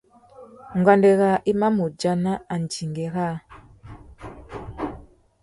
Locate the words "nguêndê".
0.79-1.11